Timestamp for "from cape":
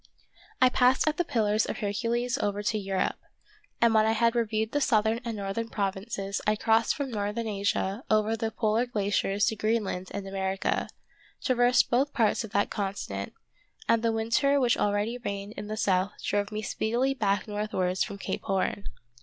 18.03-18.41